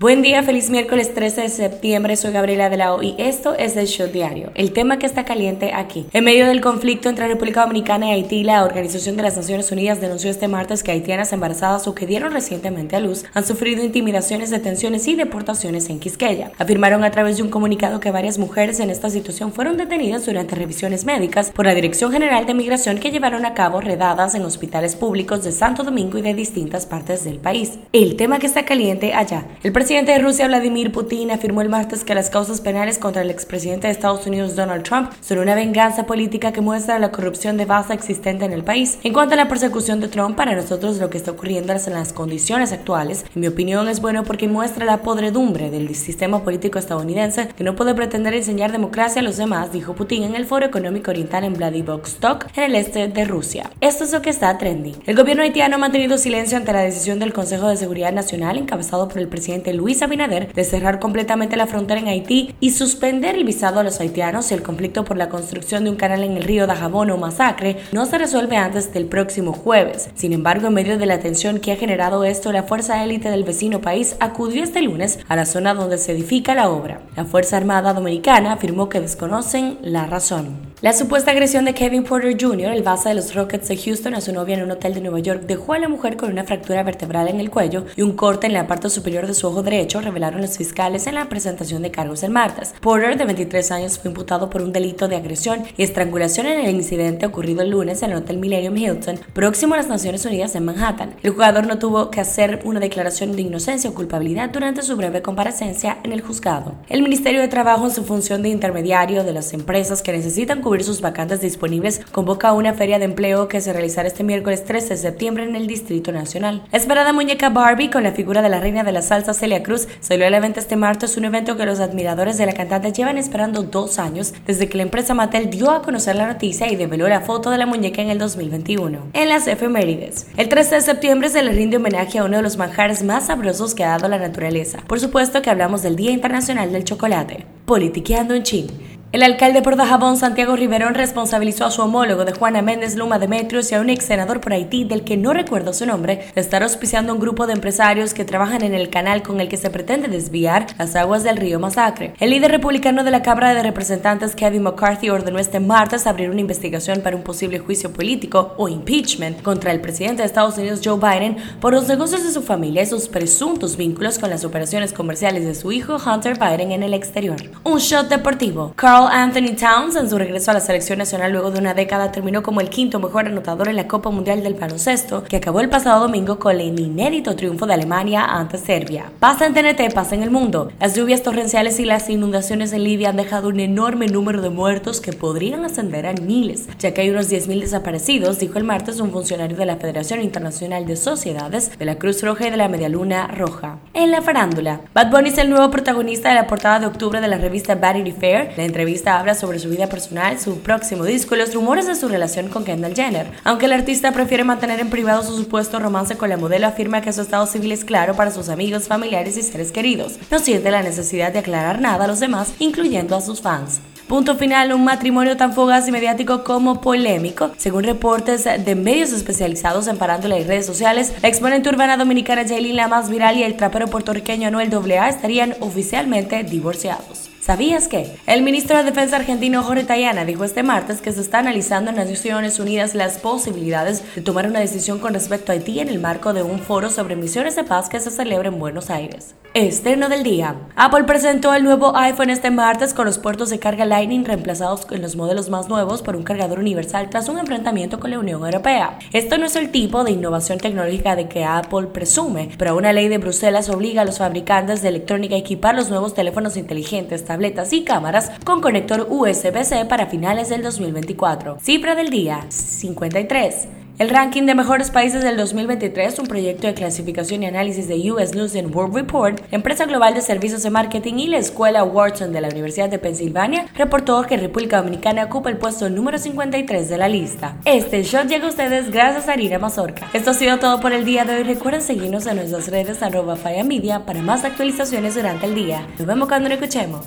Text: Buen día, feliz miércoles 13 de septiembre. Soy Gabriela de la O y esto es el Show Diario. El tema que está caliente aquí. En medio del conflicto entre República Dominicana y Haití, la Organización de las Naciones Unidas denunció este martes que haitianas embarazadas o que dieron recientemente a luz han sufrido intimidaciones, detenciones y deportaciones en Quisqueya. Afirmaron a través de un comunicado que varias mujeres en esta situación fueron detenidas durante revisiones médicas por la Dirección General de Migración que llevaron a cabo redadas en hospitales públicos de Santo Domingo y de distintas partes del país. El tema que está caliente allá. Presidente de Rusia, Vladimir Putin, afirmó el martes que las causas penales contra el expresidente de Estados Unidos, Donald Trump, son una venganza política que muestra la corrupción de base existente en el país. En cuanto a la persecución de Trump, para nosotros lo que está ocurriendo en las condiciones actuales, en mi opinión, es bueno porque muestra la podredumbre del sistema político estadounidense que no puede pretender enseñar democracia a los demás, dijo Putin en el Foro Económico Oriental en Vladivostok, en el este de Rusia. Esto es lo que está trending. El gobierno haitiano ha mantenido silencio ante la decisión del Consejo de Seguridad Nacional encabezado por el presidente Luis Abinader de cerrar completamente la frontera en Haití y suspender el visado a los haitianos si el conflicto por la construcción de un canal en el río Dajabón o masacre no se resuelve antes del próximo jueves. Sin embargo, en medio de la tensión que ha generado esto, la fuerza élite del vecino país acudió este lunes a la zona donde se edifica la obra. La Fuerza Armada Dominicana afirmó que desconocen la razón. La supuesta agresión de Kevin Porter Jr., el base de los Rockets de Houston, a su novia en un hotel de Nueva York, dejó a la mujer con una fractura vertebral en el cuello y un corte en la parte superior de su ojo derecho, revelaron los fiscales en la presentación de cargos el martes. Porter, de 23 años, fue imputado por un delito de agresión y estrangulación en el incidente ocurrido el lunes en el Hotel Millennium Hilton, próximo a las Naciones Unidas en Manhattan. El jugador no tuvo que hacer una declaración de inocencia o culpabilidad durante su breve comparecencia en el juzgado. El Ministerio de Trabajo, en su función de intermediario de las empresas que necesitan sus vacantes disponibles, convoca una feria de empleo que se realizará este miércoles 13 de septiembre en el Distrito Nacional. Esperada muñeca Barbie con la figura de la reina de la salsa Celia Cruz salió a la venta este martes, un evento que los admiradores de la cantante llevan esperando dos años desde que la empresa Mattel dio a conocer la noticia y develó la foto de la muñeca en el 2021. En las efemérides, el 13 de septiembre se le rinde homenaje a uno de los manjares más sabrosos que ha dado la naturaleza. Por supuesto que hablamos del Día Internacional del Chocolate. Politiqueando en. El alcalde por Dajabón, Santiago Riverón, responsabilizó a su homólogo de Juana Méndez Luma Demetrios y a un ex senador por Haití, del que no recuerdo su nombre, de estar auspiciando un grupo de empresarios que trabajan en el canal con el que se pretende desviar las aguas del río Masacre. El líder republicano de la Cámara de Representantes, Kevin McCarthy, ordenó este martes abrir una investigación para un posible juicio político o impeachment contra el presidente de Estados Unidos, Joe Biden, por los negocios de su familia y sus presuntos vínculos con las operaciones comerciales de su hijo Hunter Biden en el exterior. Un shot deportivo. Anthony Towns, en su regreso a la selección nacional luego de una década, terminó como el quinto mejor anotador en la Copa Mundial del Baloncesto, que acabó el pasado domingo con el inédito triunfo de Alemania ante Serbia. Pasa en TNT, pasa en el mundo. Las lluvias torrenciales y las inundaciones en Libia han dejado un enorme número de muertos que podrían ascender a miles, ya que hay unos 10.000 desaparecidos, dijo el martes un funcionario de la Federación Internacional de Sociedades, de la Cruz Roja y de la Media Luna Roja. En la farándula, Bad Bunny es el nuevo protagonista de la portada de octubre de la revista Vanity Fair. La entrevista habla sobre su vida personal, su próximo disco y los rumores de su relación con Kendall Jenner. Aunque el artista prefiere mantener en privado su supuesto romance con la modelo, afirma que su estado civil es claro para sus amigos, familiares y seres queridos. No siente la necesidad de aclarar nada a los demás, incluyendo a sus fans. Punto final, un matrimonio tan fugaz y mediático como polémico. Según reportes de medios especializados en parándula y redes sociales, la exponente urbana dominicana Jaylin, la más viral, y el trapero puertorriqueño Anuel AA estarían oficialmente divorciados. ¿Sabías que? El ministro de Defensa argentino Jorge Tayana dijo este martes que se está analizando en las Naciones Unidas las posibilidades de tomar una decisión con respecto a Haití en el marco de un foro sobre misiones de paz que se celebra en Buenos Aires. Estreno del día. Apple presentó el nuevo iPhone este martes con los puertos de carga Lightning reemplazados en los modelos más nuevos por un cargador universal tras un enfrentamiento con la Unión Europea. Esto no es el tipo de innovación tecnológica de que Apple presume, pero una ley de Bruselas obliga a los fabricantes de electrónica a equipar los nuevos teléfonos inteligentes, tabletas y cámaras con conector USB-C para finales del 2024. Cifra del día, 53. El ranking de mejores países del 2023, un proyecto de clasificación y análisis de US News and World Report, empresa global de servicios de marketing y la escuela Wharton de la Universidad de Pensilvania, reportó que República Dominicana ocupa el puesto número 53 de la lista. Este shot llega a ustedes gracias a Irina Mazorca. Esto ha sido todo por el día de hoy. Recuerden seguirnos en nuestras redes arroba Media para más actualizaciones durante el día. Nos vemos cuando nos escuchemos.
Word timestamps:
Buen 0.00 0.22
día, 0.22 0.42
feliz 0.42 0.70
miércoles 0.70 1.12
13 1.12 1.42
de 1.42 1.48
septiembre. 1.50 2.16
Soy 2.16 2.32
Gabriela 2.32 2.70
de 2.70 2.78
la 2.78 2.94
O 2.94 3.02
y 3.02 3.14
esto 3.18 3.54
es 3.54 3.76
el 3.76 3.86
Show 3.86 4.08
Diario. 4.10 4.50
El 4.54 4.72
tema 4.72 4.98
que 4.98 5.04
está 5.04 5.26
caliente 5.26 5.74
aquí. 5.74 6.06
En 6.14 6.24
medio 6.24 6.46
del 6.46 6.62
conflicto 6.62 7.10
entre 7.10 7.28
República 7.28 7.60
Dominicana 7.60 8.06
y 8.08 8.12
Haití, 8.12 8.42
la 8.42 8.64
Organización 8.64 9.18
de 9.18 9.24
las 9.24 9.36
Naciones 9.36 9.70
Unidas 9.70 10.00
denunció 10.00 10.30
este 10.30 10.48
martes 10.48 10.82
que 10.82 10.90
haitianas 10.90 11.34
embarazadas 11.34 11.86
o 11.86 11.94
que 11.94 12.06
dieron 12.06 12.32
recientemente 12.32 12.96
a 12.96 13.00
luz 13.00 13.26
han 13.34 13.44
sufrido 13.44 13.84
intimidaciones, 13.84 14.48
detenciones 14.48 15.06
y 15.06 15.16
deportaciones 15.16 15.90
en 15.90 16.00
Quisqueya. 16.00 16.50
Afirmaron 16.56 17.04
a 17.04 17.10
través 17.10 17.36
de 17.36 17.42
un 17.42 17.50
comunicado 17.50 18.00
que 18.00 18.10
varias 18.10 18.38
mujeres 18.38 18.80
en 18.80 18.88
esta 18.88 19.10
situación 19.10 19.52
fueron 19.52 19.76
detenidas 19.76 20.24
durante 20.24 20.56
revisiones 20.56 21.04
médicas 21.04 21.50
por 21.50 21.66
la 21.66 21.74
Dirección 21.74 22.10
General 22.10 22.46
de 22.46 22.54
Migración 22.54 22.96
que 23.00 23.10
llevaron 23.10 23.44
a 23.44 23.52
cabo 23.52 23.82
redadas 23.82 24.34
en 24.34 24.46
hospitales 24.46 24.96
públicos 24.96 25.44
de 25.44 25.52
Santo 25.52 25.84
Domingo 25.84 26.16
y 26.16 26.22
de 26.22 26.32
distintas 26.32 26.86
partes 26.86 27.22
del 27.22 27.38
país. 27.38 27.72
El 27.92 28.16
tema 28.16 28.38
que 28.38 28.46
está 28.46 28.64
caliente 28.64 29.12
allá. 29.12 29.44
Presidente 29.90 30.12
de 30.12 30.18
Rusia, 30.20 30.46
Vladimir 30.46 30.92
Putin, 30.92 31.32
afirmó 31.32 31.62
el 31.62 31.68
martes 31.68 32.04
que 32.04 32.14
las 32.14 32.30
causas 32.30 32.60
penales 32.60 32.96
contra 32.96 33.22
el 33.22 33.30
expresidente 33.30 33.88
de 33.88 33.92
Estados 33.92 34.24
Unidos, 34.24 34.54
Donald 34.54 34.84
Trump, 34.84 35.10
son 35.20 35.40
una 35.40 35.56
venganza 35.56 36.06
política 36.06 36.52
que 36.52 36.60
muestra 36.60 37.00
la 37.00 37.10
corrupción 37.10 37.56
de 37.56 37.64
base 37.64 37.92
existente 37.92 38.44
en 38.44 38.52
el 38.52 38.62
país. 38.62 39.00
En 39.02 39.12
cuanto 39.12 39.34
a 39.34 39.36
la 39.36 39.48
persecución 39.48 39.98
de 39.98 40.06
Trump, 40.06 40.36
para 40.36 40.54
nosotros 40.54 40.98
lo 40.98 41.10
que 41.10 41.18
está 41.18 41.32
ocurriendo 41.32 41.72
en 41.72 41.92
las 41.92 42.12
condiciones 42.12 42.70
actuales, 42.70 43.24
en 43.34 43.40
mi 43.40 43.48
opinión, 43.48 43.88
es 43.88 44.00
bueno 44.00 44.22
porque 44.22 44.46
muestra 44.46 44.84
la 44.84 45.02
podredumbre 45.02 45.72
del 45.72 45.92
sistema 45.96 46.44
político 46.44 46.78
estadounidense 46.78 47.48
que 47.48 47.64
no 47.64 47.74
puede 47.74 47.92
pretender 47.92 48.34
enseñar 48.34 48.70
democracia 48.70 49.22
a 49.22 49.24
los 49.24 49.38
demás, 49.38 49.72
dijo 49.72 49.96
Putin 49.96 50.22
en 50.22 50.36
el 50.36 50.46
Foro 50.46 50.66
Económico 50.66 51.10
Oriental 51.10 51.42
en 51.42 51.54
Vladivostok, 51.54 52.46
en 52.54 52.62
el 52.62 52.76
este 52.76 53.08
de 53.08 53.24
Rusia. 53.24 53.68
Esto 53.80 54.04
es 54.04 54.12
lo 54.12 54.22
que 54.22 54.30
está 54.30 54.56
trending. 54.56 55.02
El 55.06 55.16
gobierno 55.16 55.42
haitiano 55.42 55.74
ha 55.74 55.78
mantenido 55.78 56.16
silencio 56.16 56.56
ante 56.56 56.72
la 56.72 56.82
decisión 56.82 57.18
del 57.18 57.32
Consejo 57.32 57.66
de 57.66 57.76
Seguridad 57.76 58.12
Nacional 58.12 58.56
encabezado 58.56 59.08
por 59.08 59.18
el 59.18 59.26
presidente 59.26 59.79
Luis 59.80 60.02
Abinader 60.02 60.52
de 60.52 60.64
cerrar 60.64 61.00
completamente 61.00 61.56
la 61.56 61.66
frontera 61.66 62.00
en 62.00 62.08
Haití 62.08 62.54
y 62.60 62.72
suspender 62.72 63.34
el 63.34 63.44
visado 63.44 63.80
a 63.80 63.82
los 63.82 63.98
haitianos 63.98 64.46
si 64.46 64.54
el 64.54 64.62
conflicto 64.62 65.06
por 65.06 65.16
la 65.16 65.30
construcción 65.30 65.84
de 65.84 65.90
un 65.90 65.96
canal 65.96 66.22
en 66.22 66.36
el 66.36 66.44
río 66.44 66.66
Dajabón 66.66 67.10
o 67.10 67.16
masacre 67.16 67.78
no 67.92 68.04
se 68.04 68.18
resuelve 68.18 68.58
antes 68.58 68.92
del 68.92 69.06
próximo 69.06 69.54
jueves. 69.54 70.10
Sin 70.14 70.34
embargo, 70.34 70.68
en 70.68 70.74
medio 70.74 70.98
de 70.98 71.06
la 71.06 71.20
tensión 71.20 71.60
que 71.60 71.72
ha 71.72 71.76
generado 71.76 72.24
esto, 72.24 72.52
la 72.52 72.64
fuerza 72.64 73.02
élite 73.02 73.30
del 73.30 73.44
vecino 73.44 73.80
país 73.80 74.16
acudió 74.20 74.62
este 74.62 74.82
lunes 74.82 75.18
a 75.28 75.36
la 75.36 75.46
zona 75.46 75.72
donde 75.72 75.96
se 75.96 76.12
edifica 76.12 76.54
la 76.54 76.68
obra. 76.68 77.00
La 77.16 77.24
Fuerza 77.24 77.56
Armada 77.56 77.94
Dominicana 77.94 78.52
afirmó 78.52 78.88
que 78.88 79.00
desconocen 79.00 79.78
la 79.82 80.06
razón. 80.06 80.69
La 80.82 80.94
supuesta 80.94 81.30
agresión 81.30 81.66
de 81.66 81.74
Kevin 81.74 82.04
Porter 82.04 82.34
Jr., 82.40 82.72
el 82.72 82.82
base 82.82 83.10
de 83.10 83.14
los 83.14 83.34
Rockets 83.34 83.68
de 83.68 83.76
Houston, 83.76 84.14
a 84.14 84.22
su 84.22 84.32
novia 84.32 84.56
en 84.56 84.62
un 84.62 84.70
hotel 84.70 84.94
de 84.94 85.02
Nueva 85.02 85.18
York, 85.18 85.42
dejó 85.42 85.74
a 85.74 85.78
la 85.78 85.90
mujer 85.90 86.16
con 86.16 86.32
una 86.32 86.44
fractura 86.44 86.82
vertebral 86.82 87.28
en 87.28 87.38
el 87.38 87.50
cuello 87.50 87.84
y 87.96 88.00
un 88.00 88.16
corte 88.16 88.46
en 88.46 88.54
la 88.54 88.66
parte 88.66 88.88
superior 88.88 89.26
de 89.26 89.34
su 89.34 89.46
ojo 89.46 89.62
derecho, 89.62 90.00
revelaron 90.00 90.40
los 90.40 90.56
fiscales 90.56 91.06
en 91.06 91.16
la 91.16 91.28
presentación 91.28 91.82
de 91.82 91.90
cargos 91.90 92.22
el 92.22 92.30
martes. 92.30 92.72
Porter, 92.80 93.18
de 93.18 93.26
23 93.26 93.70
años, 93.72 93.98
fue 93.98 94.08
imputado 94.08 94.48
por 94.48 94.62
un 94.62 94.72
delito 94.72 95.06
de 95.06 95.16
agresión 95.16 95.64
y 95.76 95.82
estrangulación 95.82 96.46
en 96.46 96.60
el 96.60 96.74
incidente 96.74 97.26
ocurrido 97.26 97.60
el 97.60 97.68
lunes 97.68 98.02
en 98.02 98.12
el 98.12 98.16
Hotel 98.16 98.38
Millennium 98.38 98.78
Hilton, 98.78 99.20
próximo 99.34 99.74
a 99.74 99.76
las 99.76 99.88
Naciones 99.88 100.24
Unidas 100.24 100.54
en 100.54 100.64
Manhattan. 100.64 101.14
El 101.22 101.32
jugador 101.32 101.66
no 101.66 101.78
tuvo 101.78 102.10
que 102.10 102.22
hacer 102.22 102.62
una 102.64 102.80
declaración 102.80 103.36
de 103.36 103.42
inocencia 103.42 103.90
o 103.90 103.94
culpabilidad 103.94 104.48
durante 104.48 104.80
su 104.80 104.96
breve 104.96 105.20
comparecencia 105.20 105.98
en 106.04 106.12
el 106.12 106.22
juzgado. 106.22 106.76
El 106.88 107.02
Ministerio 107.02 107.42
de 107.42 107.48
Trabajo, 107.48 107.84
en 107.84 107.92
su 107.92 108.02
función 108.02 108.40
de 108.40 108.48
intermediario 108.48 109.24
de 109.24 109.34
las 109.34 109.52
empresas 109.52 110.00
que 110.00 110.12
necesitan 110.12 110.62
sus 110.84 111.00
vacantes 111.00 111.40
disponibles, 111.40 112.00
convoca 112.12 112.52
una 112.52 112.72
feria 112.72 112.98
de 112.98 113.04
empleo 113.04 113.48
que 113.48 113.60
se 113.60 113.72
realizará 113.72 114.06
este 114.06 114.22
miércoles 114.22 114.64
13 114.64 114.90
de 114.90 114.96
septiembre 114.96 115.44
en 115.44 115.56
el 115.56 115.66
Distrito 115.66 116.12
Nacional. 116.12 116.62
Esperada 116.72 117.12
muñeca 117.12 117.50
Barbie 117.50 117.90
con 117.90 118.04
la 118.04 118.12
figura 118.12 118.40
de 118.40 118.48
la 118.48 118.60
reina 118.60 118.84
de 118.84 118.92
la 118.92 119.02
salsa 119.02 119.34
Celia 119.34 119.62
Cruz 119.62 119.88
salió 120.00 120.26
a 120.26 120.30
la 120.30 120.40
venta 120.40 120.60
este 120.60 120.76
martes, 120.76 121.16
un 121.16 121.24
evento 121.24 121.56
que 121.56 121.66
los 121.66 121.80
admiradores 121.80 122.38
de 122.38 122.46
la 122.46 122.52
cantante 122.52 122.92
llevan 122.92 123.18
esperando 123.18 123.64
dos 123.64 123.98
años 123.98 124.32
desde 124.46 124.68
que 124.68 124.76
la 124.76 124.84
empresa 124.84 125.12
Mattel 125.12 125.50
dio 125.50 125.70
a 125.70 125.82
conocer 125.82 126.14
la 126.14 126.28
noticia 126.28 126.70
y 126.70 126.76
develó 126.76 127.08
la 127.08 127.22
foto 127.22 127.50
de 127.50 127.58
la 127.58 127.66
muñeca 127.66 128.00
en 128.00 128.10
el 128.10 128.18
2021. 128.18 129.08
En 129.12 129.28
las 129.28 129.46
efemérides, 129.48 130.28
el 130.36 130.48
13 130.48 130.76
de 130.76 130.80
septiembre 130.82 131.28
se 131.28 131.42
le 131.42 131.52
rinde 131.52 131.78
homenaje 131.78 132.18
a 132.18 132.24
uno 132.24 132.36
de 132.36 132.42
los 132.42 132.56
manjares 132.56 133.02
más 133.02 133.26
sabrosos 133.26 133.74
que 133.74 133.84
ha 133.84 133.90
dado 133.90 134.08
la 134.08 134.18
naturaleza. 134.18 134.84
Por 134.86 135.00
supuesto 135.00 135.42
que 135.42 135.50
hablamos 135.50 135.82
del 135.82 135.96
Día 135.96 136.12
Internacional 136.12 136.72
del 136.72 136.84
Chocolate. 136.84 137.46
Politiqueando 137.64 138.34
en. 138.34 138.89
El 139.12 139.24
alcalde 139.24 139.60
por 139.60 139.74
Dajabón, 139.74 140.16
Santiago 140.16 140.54
Riverón, 140.54 140.94
responsabilizó 140.94 141.64
a 141.64 141.72
su 141.72 141.82
homólogo 141.82 142.24
de 142.24 142.30
Juana 142.30 142.62
Méndez 142.62 142.94
Luma 142.94 143.18
Demetrios 143.18 143.72
y 143.72 143.74
a 143.74 143.80
un 143.80 143.90
ex 143.90 144.04
senador 144.04 144.40
por 144.40 144.52
Haití, 144.52 144.84
del 144.84 145.02
que 145.02 145.16
no 145.16 145.32
recuerdo 145.32 145.72
su 145.72 145.84
nombre, 145.84 146.30
de 146.32 146.40
estar 146.40 146.62
auspiciando 146.62 147.12
un 147.12 147.18
grupo 147.18 147.48
de 147.48 147.54
empresarios 147.54 148.14
que 148.14 148.24
trabajan 148.24 148.62
en 148.62 148.72
el 148.72 148.88
canal 148.88 149.24
con 149.24 149.40
el 149.40 149.48
que 149.48 149.56
se 149.56 149.68
pretende 149.68 150.06
desviar 150.06 150.68
las 150.78 150.94
aguas 150.94 151.24
del 151.24 151.38
río 151.38 151.58
Masacre. 151.58 152.14
El 152.20 152.30
líder 152.30 152.52
republicano 152.52 153.02
de 153.02 153.10
la 153.10 153.22
Cámara 153.22 153.52
de 153.52 153.64
Representantes, 153.64 154.36
Kevin 154.36 154.62
McCarthy, 154.62 155.10
ordenó 155.10 155.40
este 155.40 155.58
martes 155.58 156.06
abrir 156.06 156.30
una 156.30 156.42
investigación 156.42 157.00
para 157.00 157.16
un 157.16 157.24
posible 157.24 157.58
juicio 157.58 157.92
político 157.92 158.54
o 158.58 158.68
impeachment 158.68 159.42
contra 159.42 159.72
el 159.72 159.80
presidente 159.80 160.22
de 160.22 160.26
Estados 160.26 160.56
Unidos, 160.56 160.82
Joe 160.84 161.00
Biden, 161.00 161.36
por 161.60 161.74
los 161.74 161.88
negocios 161.88 162.22
de 162.22 162.30
su 162.30 162.42
familia 162.42 162.82
y 162.82 162.86
sus 162.86 163.08
presuntos 163.08 163.76
vínculos 163.76 164.20
con 164.20 164.30
las 164.30 164.44
operaciones 164.44 164.92
comerciales 164.92 165.44
de 165.46 165.56
su 165.56 165.72
hijo 165.72 165.96
Hunter 165.96 166.38
Biden 166.38 166.70
en 166.70 166.84
el 166.84 166.94
exterior. 166.94 167.38
Un 167.64 167.80
shot 167.80 168.08
deportivo. 168.08 168.72
Anthony 169.08 169.56
Towns, 169.58 169.96
en 169.96 170.08
su 170.08 170.18
regreso 170.18 170.50
a 170.50 170.54
la 170.54 170.60
selección 170.60 170.98
nacional 170.98 171.32
luego 171.32 171.50
de 171.50 171.58
una 171.58 171.74
década, 171.74 172.12
terminó 172.12 172.42
como 172.42 172.60
el 172.60 172.68
quinto 172.68 172.98
mejor 172.98 173.26
anotador 173.26 173.68
en 173.68 173.76
la 173.76 173.88
Copa 173.88 174.10
Mundial 174.10 174.42
del 174.42 174.54
Baloncesto, 174.54 175.24
que 175.24 175.36
acabó 175.36 175.60
el 175.60 175.68
pasado 175.68 176.00
domingo 176.00 176.38
con 176.38 176.60
el 176.60 176.78
inédito 176.78 177.36
triunfo 177.36 177.66
de 177.66 177.74
Alemania 177.74 178.24
ante 178.24 178.58
Serbia. 178.58 179.12
Pasa 179.18 179.46
en 179.46 179.54
TNT, 179.54 179.94
pasa 179.94 180.14
en 180.14 180.22
el 180.22 180.30
mundo. 180.30 180.70
Las 180.78 180.94
lluvias 180.94 181.22
torrenciales 181.22 181.80
y 181.80 181.84
las 181.84 182.10
inundaciones 182.10 182.72
en 182.72 182.84
Libia 182.84 183.10
han 183.10 183.16
dejado 183.16 183.48
un 183.48 183.60
enorme 183.60 184.06
número 184.06 184.42
de 184.42 184.50
muertos 184.50 185.00
que 185.00 185.12
podrían 185.12 185.64
ascender 185.64 186.06
a 186.06 186.12
miles, 186.12 186.68
ya 186.78 186.92
que 186.92 187.00
hay 187.00 187.10
unos 187.10 187.30
10.000 187.30 187.60
desaparecidos, 187.60 188.38
dijo 188.38 188.58
el 188.58 188.64
martes 188.64 189.00
un 189.00 189.12
funcionario 189.12 189.56
de 189.56 189.66
la 189.66 189.76
Federación 189.76 190.20
Internacional 190.20 190.86
de 190.86 190.96
Sociedades, 190.96 191.78
de 191.78 191.84
la 191.84 191.96
Cruz 191.96 192.22
Roja 192.22 192.46
y 192.46 192.50
de 192.50 192.56
la 192.56 192.68
Media 192.68 192.88
Luna 192.88 193.26
Roja. 193.26 193.78
En 193.94 194.10
la 194.10 194.22
farándula, 194.22 194.80
Bad 194.94 195.10
Bunny 195.10 195.30
es 195.30 195.38
el 195.38 195.50
nuevo 195.50 195.70
protagonista 195.70 196.28
de 196.28 196.34
la 196.34 196.46
portada 196.46 196.80
de 196.80 196.86
octubre 196.86 197.20
de 197.20 197.28
la 197.28 197.38
revista 197.38 197.74
Vanity 197.74 198.12
Fair. 198.12 198.52
La 198.56 198.64
entrevista 198.64 198.89
habla 199.06 199.34
sobre 199.34 199.58
su 199.58 199.68
vida 199.68 199.88
personal, 199.88 200.38
su 200.38 200.60
próximo 200.60 201.04
disco 201.04 201.34
y 201.34 201.38
los 201.38 201.54
rumores 201.54 201.86
de 201.86 201.94
su 201.94 202.08
relación 202.08 202.48
con 202.48 202.64
Kendall 202.64 202.94
Jenner. 202.94 203.30
Aunque 203.44 203.66
el 203.66 203.72
artista 203.72 204.12
prefiere 204.12 204.44
mantener 204.44 204.80
en 204.80 204.90
privado 204.90 205.22
su 205.22 205.36
supuesto 205.36 205.78
romance 205.78 206.16
con 206.16 206.28
la 206.28 206.36
modelo, 206.36 206.66
afirma 206.66 207.00
que 207.00 207.12
su 207.12 207.22
estado 207.22 207.46
civil 207.46 207.72
es 207.72 207.84
claro 207.84 208.14
para 208.14 208.30
sus 208.30 208.48
amigos, 208.48 208.88
familiares 208.88 209.36
y 209.36 209.42
seres 209.42 209.72
queridos. 209.72 210.18
No 210.30 210.38
siente 210.38 210.70
la 210.70 210.82
necesidad 210.82 211.32
de 211.32 211.40
aclarar 211.40 211.80
nada 211.80 212.04
a 212.04 212.08
los 212.08 212.20
demás, 212.20 212.52
incluyendo 212.58 213.16
a 213.16 213.20
sus 213.20 213.40
fans. 213.40 213.80
Punto 214.10 214.34
final, 214.34 214.72
un 214.72 214.82
matrimonio 214.82 215.36
tan 215.36 215.52
fugaz 215.52 215.86
y 215.86 215.92
mediático 215.92 216.42
como 216.42 216.80
polémico. 216.80 217.52
Según 217.56 217.84
reportes 217.84 218.42
de 218.42 218.74
medios 218.74 219.12
especializados 219.12 219.86
en 219.86 219.98
parándula 219.98 220.36
y 220.36 220.42
redes 220.42 220.66
sociales, 220.66 221.12
la 221.22 221.28
exponente 221.28 221.68
urbana 221.68 221.96
dominicana 221.96 222.44
Jaylin, 222.44 222.74
la 222.74 222.88
más 222.88 223.08
viral, 223.08 223.36
y 223.36 223.44
el 223.44 223.56
trapero 223.56 223.86
puertorriqueño 223.86 224.48
Anuel 224.48 224.74
AA 224.74 225.10
estarían 225.10 225.54
oficialmente 225.60 226.42
divorciados. 226.42 227.29
¿Sabías 227.40 227.88
que? 227.88 228.18
El 228.26 228.42
ministro 228.42 228.76
de 228.76 228.84
Defensa 228.84 229.16
argentino 229.16 229.62
Jorge 229.62 229.84
Tayana 229.84 230.26
dijo 230.26 230.44
este 230.44 230.62
martes 230.62 231.00
que 231.00 231.10
se 231.10 231.22
está 231.22 231.38
analizando 231.38 231.90
en 231.90 231.96
las 231.96 232.10
Naciones 232.10 232.58
Unidas 232.58 232.94
las 232.94 233.16
posibilidades 233.16 234.14
de 234.14 234.20
tomar 234.20 234.46
una 234.46 234.60
decisión 234.60 234.98
con 234.98 235.14
respecto 235.14 235.50
a 235.50 235.54
Haití 235.54 235.80
en 235.80 235.88
el 235.88 236.00
marco 236.00 236.34
de 236.34 236.42
un 236.42 236.58
foro 236.58 236.90
sobre 236.90 237.16
misiones 237.16 237.56
de 237.56 237.64
paz 237.64 237.88
que 237.88 237.98
se 237.98 238.10
celebra 238.10 238.48
en 238.48 238.58
Buenos 238.58 238.90
Aires. 238.90 239.34
Estreno 239.52 240.08
del 240.08 240.22
día. 240.22 240.54
Apple 240.76 241.02
presentó 241.02 241.52
el 241.52 241.64
nuevo 241.64 241.96
iPhone 241.96 242.30
este 242.30 242.52
martes 242.52 242.94
con 242.94 243.04
los 243.04 243.18
puertos 243.18 243.50
de 243.50 243.58
carga 243.58 243.84
Lightning 243.84 244.24
reemplazados 244.24 244.86
en 244.92 245.02
los 245.02 245.16
modelos 245.16 245.50
más 245.50 245.68
nuevos 245.68 246.02
por 246.02 246.14
un 246.14 246.22
cargador 246.22 246.60
universal 246.60 247.10
tras 247.10 247.28
un 247.28 247.36
enfrentamiento 247.36 247.98
con 247.98 248.12
la 248.12 248.20
Unión 248.20 248.44
Europea. 248.44 249.00
Esto 249.12 249.38
no 249.38 249.46
es 249.46 249.56
el 249.56 249.72
tipo 249.72 250.04
de 250.04 250.12
innovación 250.12 250.58
tecnológica 250.58 251.16
de 251.16 251.26
que 251.26 251.44
Apple 251.44 251.88
presume, 251.88 252.50
pero 252.58 252.76
una 252.76 252.92
ley 252.92 253.08
de 253.08 253.18
Bruselas 253.18 253.68
obliga 253.70 254.02
a 254.02 254.04
los 254.04 254.18
fabricantes 254.18 254.82
de 254.82 254.88
electrónica 254.88 255.34
a 255.34 255.38
equipar 255.38 255.74
los 255.74 255.90
nuevos 255.90 256.14
teléfonos 256.14 256.56
inteligentes, 256.56 257.24
tabletas 257.24 257.72
y 257.72 257.82
cámaras 257.82 258.30
con 258.44 258.60
conector 258.60 259.08
USB-C 259.10 259.84
para 259.86 260.06
finales 260.06 260.48
del 260.48 260.62
2024. 260.62 261.58
Cifra 261.58 261.96
del 261.96 262.10
día, 262.10 262.46
53. 262.50 263.79
El 264.00 264.08
ranking 264.08 264.44
de 264.44 264.54
mejores 264.54 264.90
países 264.90 265.22
del 265.22 265.36
2023, 265.36 266.20
un 266.20 266.26
proyecto 266.26 266.66
de 266.66 266.72
clasificación 266.72 267.42
y 267.42 267.46
análisis 267.46 267.86
de 267.86 268.10
US 268.10 268.34
News 268.34 268.56
and 268.56 268.74
World 268.74 268.94
Report, 268.94 269.42
empresa 269.50 269.84
global 269.84 270.14
de 270.14 270.22
servicios 270.22 270.62
de 270.62 270.70
marketing 270.70 271.16
y 271.18 271.26
la 271.26 271.36
escuela 271.36 271.84
Wharton 271.84 272.32
de 272.32 272.40
la 272.40 272.48
Universidad 272.48 272.88
de 272.88 272.98
Pensilvania, 272.98 273.66
reportó 273.74 274.22
que 274.22 274.38
República 274.38 274.78
Dominicana 274.78 275.24
ocupa 275.24 275.50
el 275.50 275.58
puesto 275.58 275.90
número 275.90 276.16
53 276.16 276.88
de 276.88 276.96
la 276.96 277.10
lista. 277.10 277.58
Este 277.66 278.02
shot 278.02 278.26
llega 278.26 278.46
a 278.46 278.48
ustedes 278.48 278.90
gracias 278.90 279.28
a 279.28 279.34
Irina 279.34 279.58
Mazorca. 279.58 280.08
Esto 280.14 280.30
ha 280.30 280.34
sido 280.34 280.58
todo 280.58 280.80
por 280.80 280.94
el 280.94 281.04
día 281.04 281.26
de 281.26 281.34
hoy. 281.34 281.42
Recuerden 281.42 281.82
seguirnos 281.82 282.26
en 282.26 282.36
nuestras 282.36 282.68
redes 282.68 283.02
arroba 283.02 283.36
Media 283.66 284.06
para 284.06 284.22
más 284.22 284.46
actualizaciones 284.46 285.14
durante 285.14 285.44
el 285.44 285.54
día. 285.54 285.86
Nos 285.98 286.06
vemos 286.06 286.26
cuando 286.26 286.48
nos 286.48 286.58
escuchemos. 286.58 287.04